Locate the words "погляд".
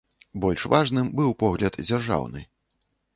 1.43-1.77